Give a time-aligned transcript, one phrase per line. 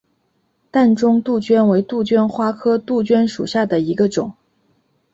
[0.71, 4.33] 淡钟杜鹃为杜鹃花科杜鹃属下的一个种。